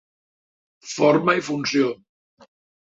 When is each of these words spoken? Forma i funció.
Forma 0.93 1.37
i 1.43 1.47
funció. 1.51 1.95